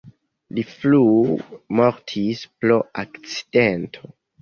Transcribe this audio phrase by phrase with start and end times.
[0.57, 1.35] Li frue
[1.81, 4.15] mortis pro akcidento.